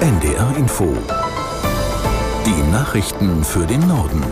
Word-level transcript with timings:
NDR 0.00 0.56
Info. 0.56 0.96
Die 2.46 2.72
Nachrichten 2.72 3.44
für 3.44 3.66
den 3.66 3.86
Norden. 3.86 4.24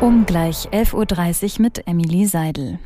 Um 0.00 0.24
gleich 0.24 0.68
11.30 0.68 1.54
Uhr 1.56 1.62
mit 1.62 1.84
Emily 1.88 2.26
Seidel. 2.26 2.78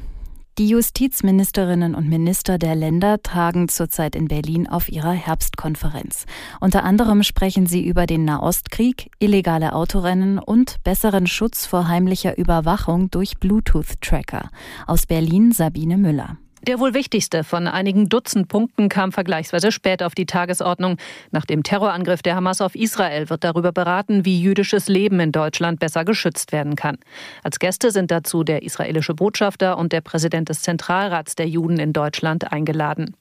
Die 0.57 0.69
Justizministerinnen 0.69 1.95
und 1.95 2.09
Minister 2.09 2.57
der 2.57 2.77
Länder 2.77 3.23
tagen 3.23 3.69
zurzeit 3.69 4.17
in 4.17 4.27
Berlin 4.27 4.67
auf 4.67 4.89
ihrer 4.89 5.13
Herbstkonferenz. 5.13 6.25
Unter 6.61 6.83
anderem 6.85 7.25
sprechen 7.25 7.67
sie 7.67 7.87
über 7.87 8.07
den 8.07 8.25
Nahostkrieg, 8.25 9.11
illegale 9.19 9.75
Autorennen 9.75 10.39
und 10.39 10.83
besseren 10.83 11.27
Schutz 11.27 11.67
vor 11.67 11.89
heimlicher 11.89 12.39
Überwachung 12.39 13.11
durch 13.11 13.37
Bluetooth-Tracker. 13.39 14.49
Aus 14.87 15.05
Berlin 15.05 15.53
Sabine 15.53 15.99
Müller. 15.99 16.39
Der 16.67 16.81
wohl 16.81 16.95
wichtigste 16.95 17.45
von 17.45 17.69
einigen 17.69 18.09
Dutzend 18.09 18.49
Punkten 18.49 18.89
kam 18.89 19.13
vergleichsweise 19.13 19.71
spät 19.71 20.03
auf 20.03 20.15
die 20.15 20.25
Tagesordnung. 20.25 20.97
Nach 21.31 21.45
dem 21.45 21.63
Terrorangriff 21.63 22.23
der 22.23 22.37
Hamas 22.37 22.63
auf 22.63 22.75
Israel 22.75 23.29
wird 23.29 23.45
darüber 23.45 23.71
beraten, 23.71 24.25
wie 24.25 24.41
jüdisches 24.41 24.89
Leben 24.89 25.21
in 25.21 25.31
Deutschland 25.31 25.79
besser 25.79 26.07
geschützt 26.07 26.53
werden 26.53 26.75
kann. 26.75 26.97
Als 27.43 27.59
Gäste 27.59 27.91
sind 27.91 28.11
dazu 28.11 28.45
der 28.45 28.63
israelische 28.63 29.13
Botschafter 29.13 29.77
und 29.77 29.93
der 29.93 30.01
Präsident 30.01 30.49
des 30.49 30.63
Zentralrats 30.63 31.35
der 31.35 31.49
Juden 31.49 31.79
in 31.79 31.93
Deutschland 31.93 32.51
eingeladen. 32.51 33.15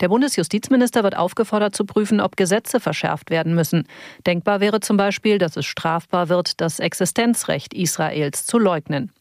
Der 0.00 0.08
Bundesjustizminister 0.08 1.02
wird 1.02 1.16
aufgefordert 1.16 1.74
zu 1.74 1.84
prüfen, 1.84 2.20
ob 2.20 2.36
Gesetze 2.36 2.80
verschärft 2.80 3.30
werden 3.30 3.54
müssen. 3.54 3.84
Denkbar 4.26 4.60
wäre 4.60 4.80
zum 4.80 4.96
Beispiel, 4.96 5.38
dass 5.38 5.56
es 5.56 5.66
strafbar 5.66 6.28
wird, 6.28 6.60
das 6.60 6.78
Existenzrecht 6.78 7.74
Israels 7.74 8.46
zu 8.46 8.58
leugnen. 8.58 9.12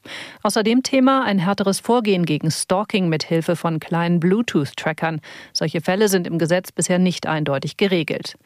Außerdem 0.43 0.83
Thema 0.83 1.23
ein 1.23 1.39
härteres 1.39 1.79
Vorgehen 1.79 2.25
gegen 2.25 2.51
Stalking 2.51 3.09
mit 3.09 3.23
Hilfe 3.23 3.55
von 3.55 3.79
kleinen 3.79 4.19
Bluetooth-Trackern. 4.19 5.21
Solche 5.53 5.81
Fälle 5.81 6.09
sind 6.09 6.27
im 6.27 6.37
Gesetz 6.37 6.71
bisher 6.71 6.99
nicht 6.99 7.27
eindeutig 7.27 7.77
geregelt. 7.77 8.37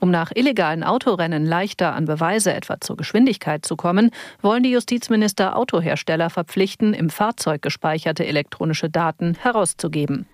Um 0.00 0.10
nach 0.10 0.32
illegalen 0.34 0.84
Autorennen 0.84 1.46
leichter 1.46 1.94
an 1.94 2.04
Beweise 2.04 2.52
etwa 2.52 2.80
zur 2.80 2.96
Geschwindigkeit 2.96 3.64
zu 3.64 3.76
kommen, 3.76 4.10
wollen 4.42 4.62
die 4.62 4.70
Justizminister 4.70 5.56
Autohersteller 5.56 6.30
verpflichten, 6.30 6.92
im 6.92 7.10
Fahrzeug 7.10 7.62
gespeicherte 7.62 8.26
elektronische 8.26 8.90
Daten 8.90 9.34
herauszugeben. 9.34 10.26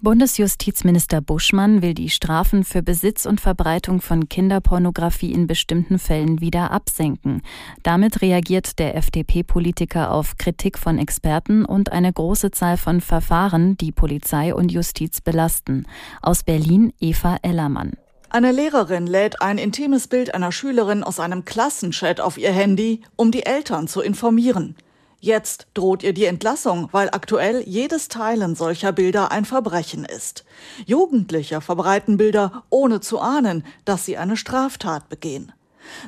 Bundesjustizminister 0.00 1.20
Buschmann 1.20 1.82
will 1.82 1.92
die 1.92 2.08
Strafen 2.08 2.62
für 2.62 2.84
Besitz 2.84 3.26
und 3.26 3.40
Verbreitung 3.40 4.00
von 4.00 4.28
Kinderpornografie 4.28 5.32
in 5.32 5.48
bestimmten 5.48 5.98
Fällen 5.98 6.40
wieder 6.40 6.70
absenken. 6.70 7.42
Damit 7.82 8.22
reagiert 8.22 8.78
der 8.78 8.94
FDP-Politiker 8.94 10.12
auf 10.12 10.36
Kritik 10.36 10.78
von 10.78 10.98
Experten 10.98 11.64
und 11.64 11.90
eine 11.90 12.12
große 12.12 12.52
Zahl 12.52 12.76
von 12.76 13.00
Verfahren, 13.00 13.76
die 13.76 13.90
Polizei 13.90 14.54
und 14.54 14.70
Justiz 14.70 15.20
belasten. 15.20 15.84
Aus 16.22 16.44
Berlin 16.44 16.92
Eva 17.00 17.38
Ellermann. 17.42 17.94
Eine 18.30 18.52
Lehrerin 18.52 19.08
lädt 19.08 19.42
ein 19.42 19.58
intimes 19.58 20.06
Bild 20.06 20.32
einer 20.32 20.52
Schülerin 20.52 21.02
aus 21.02 21.18
einem 21.18 21.44
Klassenchat 21.44 22.20
auf 22.20 22.38
ihr 22.38 22.52
Handy, 22.52 23.00
um 23.16 23.32
die 23.32 23.44
Eltern 23.44 23.88
zu 23.88 24.00
informieren. 24.00 24.76
Jetzt 25.20 25.66
droht 25.74 26.04
ihr 26.04 26.12
die 26.12 26.26
Entlassung, 26.26 26.88
weil 26.92 27.08
aktuell 27.10 27.62
jedes 27.66 28.06
Teilen 28.06 28.54
solcher 28.54 28.92
Bilder 28.92 29.32
ein 29.32 29.44
Verbrechen 29.44 30.04
ist. 30.04 30.44
Jugendliche 30.86 31.60
verbreiten 31.60 32.16
Bilder, 32.16 32.62
ohne 32.70 33.00
zu 33.00 33.18
ahnen, 33.18 33.64
dass 33.84 34.04
sie 34.04 34.16
eine 34.16 34.36
Straftat 34.36 35.08
begehen. 35.08 35.52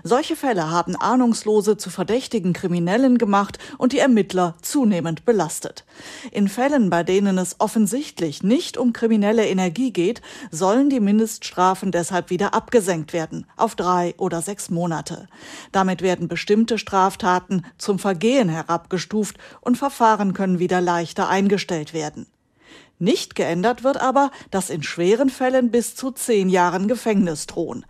Solche 0.03 0.36
Fälle 0.36 0.70
haben 0.70 0.97
Ahnungslose 0.97 1.77
zu 1.77 1.91
verdächtigen 1.91 2.53
Kriminellen 2.53 3.19
gemacht 3.19 3.59
und 3.78 3.92
die 3.92 3.98
Ermittler 3.98 4.55
zunehmend 4.62 5.25
belastet. 5.25 5.84
In 6.33 6.48
Fällen, 6.48 6.91
bei 6.91 7.03
denen 7.03 7.39
es 7.39 7.56
offensichtlich 7.59 8.42
nicht 8.42 8.77
um 8.77 8.92
kriminelle 8.92 9.47
Energie 9.47 9.92
geht, 9.92 10.22
sollen 10.50 10.91
die 10.91 11.00
Mindeststrafen 11.00 11.92
deshalb 11.92 12.31
wieder 12.31 12.55
abgesenkt 12.55 13.12
werden 13.12 13.47
auf 13.56 13.75
drei 13.75 14.14
oder 14.17 14.42
sechs 14.42 14.70
Monate. 14.70 15.28
Damit 15.72 16.03
werden 16.03 16.28
bestimmte 16.28 16.78
Straftaten 16.78 17.65
zum 17.78 17.98
Vergehen 17.98 18.49
herabgestuft 18.49 19.38
und 19.60 19.78
Verfahren 19.78 20.34
können 20.34 20.59
wieder 20.59 20.81
leichter 20.81 21.28
eingestellt 21.28 21.94
werden. 21.94 22.26
Nicht 22.99 23.34
geändert 23.34 23.82
wird 23.82 23.99
aber, 23.99 24.31
dass 24.50 24.69
in 24.69 24.82
schweren 24.82 25.31
Fällen 25.31 25.71
bis 25.71 25.97
zu 25.97 26.10
zehn 26.10 26.50
Jahren 26.50 26.87
Gefängnis 26.87 27.47
drohen. 27.47 27.87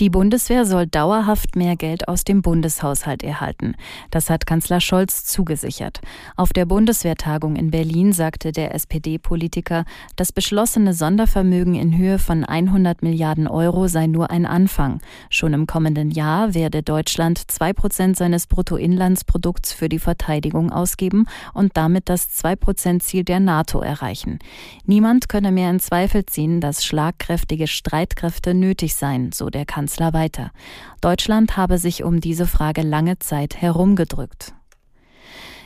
Die 0.00 0.08
Bundeswehr 0.08 0.64
soll 0.64 0.86
dauerhaft 0.86 1.54
mehr 1.54 1.76
Geld 1.76 2.08
aus 2.08 2.24
dem 2.24 2.40
Bundeshaushalt 2.40 3.22
erhalten. 3.22 3.74
Das 4.10 4.30
hat 4.30 4.46
Kanzler 4.46 4.80
Scholz 4.80 5.24
zugesichert. 5.24 6.00
Auf 6.34 6.54
der 6.54 6.64
Bundeswehrtagung 6.64 7.56
in 7.56 7.70
Berlin 7.70 8.14
sagte 8.14 8.52
der 8.52 8.74
SPD-Politiker, 8.74 9.84
das 10.16 10.32
beschlossene 10.32 10.94
Sondervermögen 10.94 11.74
in 11.74 11.96
Höhe 11.96 12.18
von 12.18 12.44
100 12.44 13.02
Milliarden 13.02 13.46
Euro 13.46 13.86
sei 13.86 14.06
nur 14.06 14.30
ein 14.30 14.46
Anfang. 14.46 15.00
Schon 15.28 15.52
im 15.52 15.66
kommenden 15.66 16.10
Jahr 16.10 16.54
werde 16.54 16.82
Deutschland 16.82 17.50
zwei 17.50 17.74
Prozent 17.74 18.16
seines 18.16 18.46
Bruttoinlandsprodukts 18.46 19.74
für 19.74 19.90
die 19.90 19.98
Verteidigung 19.98 20.72
ausgeben 20.72 21.26
und 21.52 21.76
damit 21.76 22.08
das 22.08 22.30
zwei 22.30 22.56
Prozent 22.56 23.02
Ziel 23.02 23.24
der 23.24 23.40
NATO 23.40 23.80
erreichen. 23.80 24.38
Niemand 24.86 25.28
könne 25.28 25.52
mehr 25.52 25.68
in 25.70 25.80
Zweifel 25.80 26.24
ziehen, 26.24 26.62
dass 26.62 26.82
schlagkräftige 26.82 27.66
Streitkräfte 27.66 28.54
nötig 28.54 28.94
seien, 28.94 29.32
so 29.32 29.50
der 29.50 29.66
Kanzler. 29.66 29.81
Kanzler 29.82 30.12
weiter. 30.12 30.52
Deutschland 31.00 31.56
habe 31.56 31.76
sich 31.76 32.04
um 32.04 32.20
diese 32.20 32.46
Frage 32.46 32.82
lange 32.82 33.18
Zeit 33.18 33.60
herumgedrückt. 33.60 34.54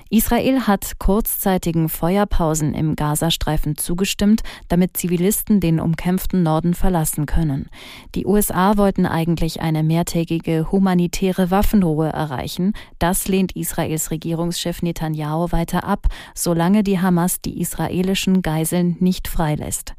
Israel 0.08 0.68
hat 0.68 1.00
kurzzeitigen 1.00 1.88
Feuerpausen 1.88 2.74
im 2.74 2.94
Gazastreifen 2.94 3.76
zugestimmt, 3.76 4.42
damit 4.68 4.96
Zivilisten 4.96 5.58
den 5.58 5.80
umkämpften 5.80 6.44
Norden 6.44 6.74
verlassen 6.74 7.26
können. 7.26 7.68
Die 8.14 8.24
USA 8.24 8.76
wollten 8.76 9.04
eigentlich 9.04 9.60
eine 9.60 9.82
mehrtägige 9.82 10.70
humanitäre 10.70 11.50
Waffenruhe 11.50 12.08
erreichen. 12.08 12.72
Das 13.00 13.26
lehnt 13.26 13.56
Israels 13.56 14.12
Regierungschef 14.12 14.80
Netanyahu 14.80 15.50
weiter 15.50 15.82
ab, 15.82 16.06
solange 16.34 16.84
die 16.84 17.00
Hamas 17.00 17.40
die 17.40 17.60
israelischen 17.60 18.42
Geiseln 18.42 18.96
nicht 19.00 19.26
freilässt. 19.26 19.94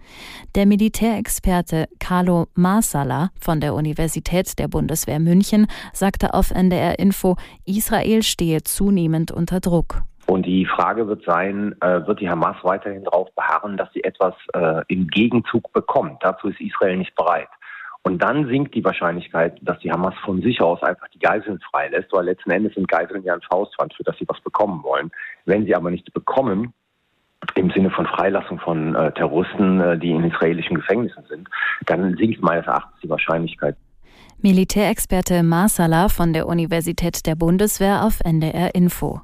Der 0.56 0.66
Militärexperte 0.66 1.90
Carlo 2.00 2.48
Marsala 2.54 3.32
von 3.42 3.60
der 3.60 3.74
Universität 3.74 4.58
der 4.58 4.70
Bundeswehr 4.70 5.20
München 5.20 5.68
sagte 5.92 6.34
auf 6.34 6.52
NDR 6.52 6.98
Info, 6.98 7.36
Israel 7.66 8.24
stehe 8.24 8.64
zunehmend 8.64 9.32
unter 9.32 9.60
Druck. 9.60 10.07
Und 10.28 10.46
die 10.46 10.66
Frage 10.66 11.08
wird 11.08 11.24
sein, 11.26 11.74
äh, 11.82 12.06
wird 12.06 12.20
die 12.20 12.30
Hamas 12.30 12.58
weiterhin 12.64 13.06
darauf 13.06 13.34
beharren, 13.34 13.78
dass 13.78 13.92
sie 13.94 14.04
etwas 14.04 14.34
äh, 14.54 14.84
im 14.90 15.08
Gegenzug 15.08 15.72
bekommt? 15.72 16.22
Dazu 16.22 16.50
ist 16.50 16.60
Israel 16.60 16.98
nicht 16.98 17.16
bereit. 17.16 17.48
Und 18.04 18.22
dann 18.22 18.48
sinkt 18.48 18.76
die 18.76 18.84
Wahrscheinlichkeit, 18.84 19.58
dass 19.62 19.80
die 19.80 19.92
Hamas 19.92 20.14
von 20.24 20.42
sich 20.42 20.62
aus 20.62 20.82
einfach 20.84 21.08
die 21.10 21.20
Geiseln 21.20 21.60
freilässt, 21.72 22.12
weil 22.12 22.26
letzten 22.26 22.52
Endes 22.52 22.74
sind 22.76 22.88
Geiseln 22.88 23.24
ja 23.24 23.34
ein 23.34 23.42
Faustpfand, 23.42 23.94
für 23.94 24.04
das 24.04 24.18
sie 24.18 24.28
was 24.28 24.40
bekommen 24.42 24.84
wollen. 24.84 25.12
Wenn 25.46 25.66
sie 25.66 25.76
aber 25.76 25.92
nichts 25.92 26.12
bekommen, 26.12 26.74
im 27.56 27.70
Sinne 27.72 27.90
von 27.90 28.06
Freilassung 28.06 28.60
von 28.60 28.96
äh, 28.96 29.12
Terroristen, 29.14 29.80
äh, 29.80 29.98
die 29.98 30.12
in 30.12 30.24
israelischen 30.24 30.76
Gefängnissen 30.76 31.24
sind, 31.30 31.50
dann 31.86 32.16
sinkt 32.18 32.42
meines 32.42 32.66
Erachtens 32.66 33.00
die 33.02 33.10
Wahrscheinlichkeit. 33.10 33.76
Militärexperte 34.42 35.44
Marsala 35.44 36.10
von 36.10 36.34
der 36.34 36.48
Universität 36.48 37.26
der 37.26 37.36
Bundeswehr 37.36 38.04
auf 38.04 38.20
NDR 38.22 38.76
Info. 38.76 39.22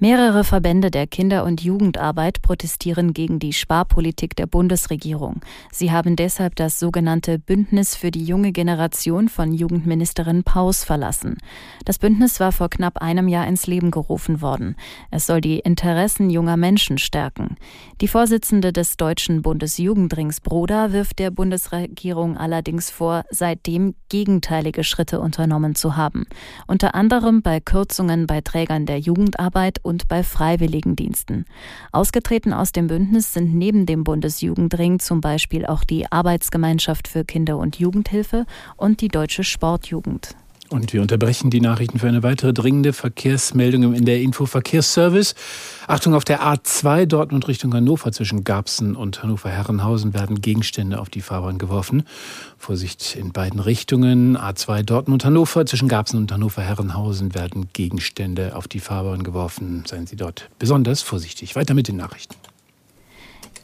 Mehrere 0.00 0.42
Verbände 0.42 0.90
der 0.90 1.06
Kinder- 1.06 1.44
und 1.44 1.62
Jugendarbeit 1.62 2.42
protestieren 2.42 3.14
gegen 3.14 3.38
die 3.38 3.52
Sparpolitik 3.52 4.34
der 4.34 4.46
Bundesregierung. 4.46 5.40
Sie 5.70 5.92
haben 5.92 6.16
deshalb 6.16 6.56
das 6.56 6.80
sogenannte 6.80 7.38
Bündnis 7.38 7.94
für 7.94 8.10
die 8.10 8.24
junge 8.24 8.50
Generation 8.50 9.28
von 9.28 9.52
Jugendministerin 9.52 10.42
Paus 10.42 10.82
verlassen. 10.82 11.38
Das 11.84 12.00
Bündnis 12.00 12.40
war 12.40 12.50
vor 12.50 12.70
knapp 12.70 12.98
einem 13.02 13.28
Jahr 13.28 13.46
ins 13.46 13.68
Leben 13.68 13.92
gerufen 13.92 14.42
worden. 14.42 14.74
Es 15.12 15.26
soll 15.26 15.40
die 15.40 15.60
Interessen 15.60 16.28
junger 16.28 16.56
Menschen 16.56 16.98
stärken. 16.98 17.56
Die 18.00 18.08
Vorsitzende 18.08 18.72
des 18.72 18.96
Deutschen 18.96 19.42
Bundesjugendrings 19.42 20.40
Broda 20.40 20.92
wirft 20.92 21.20
der 21.20 21.30
Bundesregierung 21.30 22.36
allerdings 22.36 22.90
vor, 22.90 23.24
seitdem 23.30 23.94
gegenteilige 24.08 24.82
Schritte 24.82 25.20
unternommen 25.20 25.76
zu 25.76 25.96
haben. 25.96 26.26
Unter 26.66 26.96
anderem 26.96 27.42
bei 27.42 27.60
Kürzungen 27.60 28.26
bei 28.26 28.40
Trägern 28.40 28.86
der 28.86 28.98
Jugendarbeit 28.98 29.83
und 29.84 30.08
bei 30.08 30.22
Freiwilligendiensten. 30.22 31.44
Ausgetreten 31.92 32.52
aus 32.52 32.72
dem 32.72 32.88
Bündnis 32.88 33.32
sind 33.32 33.54
neben 33.54 33.86
dem 33.86 34.02
Bundesjugendring 34.02 34.98
zum 34.98 35.20
Beispiel 35.20 35.66
auch 35.66 35.84
die 35.84 36.10
Arbeitsgemeinschaft 36.10 37.06
für 37.06 37.24
Kinder- 37.24 37.58
und 37.58 37.78
Jugendhilfe 37.78 38.46
und 38.76 39.00
die 39.00 39.08
Deutsche 39.08 39.44
Sportjugend. 39.44 40.36
Und 40.70 40.92
wir 40.92 41.02
unterbrechen 41.02 41.50
die 41.50 41.60
Nachrichten 41.60 41.98
für 41.98 42.08
eine 42.08 42.22
weitere 42.22 42.52
dringende 42.52 42.92
Verkehrsmeldung 42.92 43.94
in 43.94 44.06
der 44.06 44.20
Infoverkehrsservice. 44.22 45.34
Achtung, 45.86 46.14
auf 46.14 46.24
der 46.24 46.42
A2 46.42 47.06
Dortmund 47.06 47.46
Richtung 47.48 47.74
Hannover 47.74 48.12
zwischen 48.12 48.44
Garbsen 48.44 48.96
und 48.96 49.22
Hannover-Herrenhausen 49.22 50.14
werden 50.14 50.40
Gegenstände 50.40 51.00
auf 51.00 51.10
die 51.10 51.20
Fahrbahn 51.20 51.58
geworfen. 51.58 52.04
Vorsicht 52.56 53.14
in 53.14 53.32
beiden 53.32 53.60
Richtungen. 53.60 54.38
A2 54.38 54.82
Dortmund-Hannover 54.82 55.66
zwischen 55.66 55.88
Garbsen 55.88 56.18
und 56.18 56.32
Hannover-Herrenhausen 56.32 57.34
werden 57.34 57.68
Gegenstände 57.72 58.56
auf 58.56 58.66
die 58.66 58.80
Fahrbahn 58.80 59.22
geworfen. 59.22 59.84
Seien 59.86 60.06
Sie 60.06 60.16
dort 60.16 60.48
besonders 60.58 61.02
vorsichtig. 61.02 61.56
Weiter 61.56 61.74
mit 61.74 61.88
den 61.88 61.96
Nachrichten. 61.96 62.34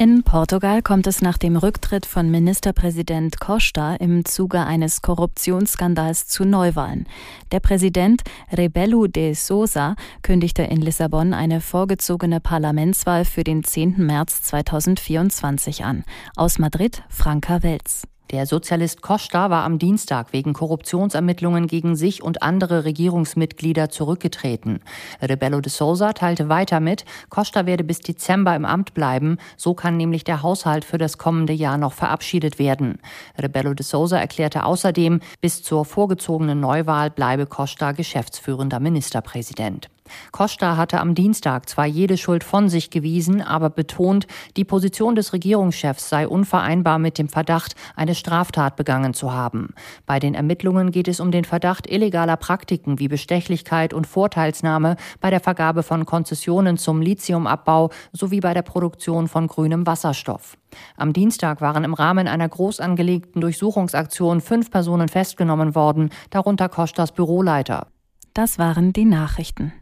In 0.01 0.23
Portugal 0.23 0.81
kommt 0.81 1.07
es 1.07 1.21
nach 1.21 1.37
dem 1.37 1.59
Rücktritt 1.59 2.07
von 2.07 2.31
Ministerpräsident 2.31 3.39
Costa 3.39 3.97
im 3.97 4.25
Zuge 4.25 4.61
eines 4.61 5.03
Korruptionsskandals 5.03 6.27
zu 6.27 6.47
Neuwahlen. 6.47 7.07
Der 7.53 7.61
Präsident 7.61 8.23
Rebelo 8.51 9.09
de 9.09 9.35
Sousa 9.35 9.97
kündigte 10.23 10.63
in 10.63 10.81
Lissabon 10.81 11.35
eine 11.35 11.61
vorgezogene 11.61 12.41
Parlamentswahl 12.41 13.27
für 13.27 13.45
den 13.45 13.63
10. 13.63 13.97
März 13.99 14.41
2024 14.41 15.85
an. 15.85 16.05
Aus 16.35 16.59
Madrid 16.59 17.03
Franka 17.11 17.63
Welz. 17.63 18.05
Der 18.31 18.47
Sozialist 18.47 19.03
Costa 19.03 19.51
war 19.51 19.65
am 19.65 19.81
Dienstag 19.81 20.33
wegen 20.33 20.53
Korruptionsermittlungen 20.53 21.67
gegen 21.67 21.97
sich 21.97 22.23
und 22.23 22.43
andere 22.43 22.85
Regierungsmitglieder 22.85 23.89
zurückgetreten. 23.89 24.83
Rebello 25.21 25.61
de 25.61 25.71
Sousa 25.71 26.13
teilte 26.13 26.49
weiter 26.49 26.79
mit, 26.79 27.05
Costa 27.29 27.67
werde 27.67 27.83
bis 27.83 27.99
Dezember 27.99 28.55
im 28.55 28.65
Amt 28.65 28.95
bleiben, 28.95 29.39
so 29.57 29.75
kann 29.75 29.97
nämlich 29.97 30.23
der 30.23 30.45
Haushalt 30.45 30.85
für 30.85 30.99
das 30.99 31.19
kommende 31.19 31.53
Jahr 31.53 31.77
noch 31.77 31.93
verabschiedet 31.93 32.61
werden. 32.61 33.01
Rebello 33.37 33.75
de 33.75 33.85
Sousa 33.85 34.19
erklärte 34.19 34.65
außerdem, 34.65 35.19
bis 35.41 35.65
zur 35.65 35.85
vorgezogenen 35.85 36.61
Neuwahl 36.61 37.11
bleibe 37.11 37.47
Costa 37.47 37.91
geschäftsführender 37.91 38.79
Ministerpräsident. 38.79 39.89
Costa 40.33 40.77
hatte 40.77 41.01
am 41.01 41.15
Dienstag 41.15 41.69
zwar 41.69 41.87
jede 41.87 42.17
Schuld 42.17 42.45
von 42.45 42.69
sich 42.69 42.91
gewiesen, 42.91 43.43
aber 43.43 43.71
betont, 43.71 44.27
die 44.57 44.65
Position 44.65 45.15
des 45.15 45.33
Regierungschefs 45.33 46.09
sei 46.09 46.27
unvereinbar 46.27 46.99
mit 46.99 47.19
dem 47.19 47.29
Verdacht, 47.29 47.75
eine 47.97 48.15
Straftat 48.15 48.77
begangen 48.77 49.15
zu 49.15 49.33
haben. 49.33 49.75
Bei 50.07 50.19
den 50.19 50.35
Ermittlungen 50.35 50.91
geht 50.91 51.09
es 51.09 51.21
um 51.21 51.31
den 51.31 51.45
Verdacht 51.45 51.91
illegaler 51.91 52.37
Praktiken 52.37 52.99
wie 52.99 53.09
Bestechlichkeit 53.09 53.95
und 53.95 54.07
Vorteilsnahme 54.07 54.97
bei 55.21 55.31
der 55.31 55.41
Vergabe 55.41 55.83
von 55.83 56.07
Konzessionen 56.07 56.77
zum 56.77 57.03
Lithiumabbau 57.03 57.91
sowie 58.13 58.41
bei 58.41 58.55
der 58.55 58.63
Produktion 58.63 59.29
von 59.29 59.47
grünem 59.47 59.87
Wasserstoff. 59.87 60.57
Am 60.97 61.13
Dienstag 61.13 61.61
waren 61.61 61.85
im 61.85 61.95
Rahmen 61.95 62.29
einer 62.29 62.49
groß 62.49 62.81
angelegten 62.81 63.41
Durchsuchungsaktion 63.41 64.41
fünf 64.41 64.71
Personen 64.71 65.09
festgenommen 65.09 65.75
worden, 65.75 66.11
darunter 66.31 66.69
Costas 66.69 67.13
Büroleiter. 67.13 67.89
Das 68.35 68.59
waren 68.59 68.93
die 68.93 69.05
Nachrichten. 69.05 69.73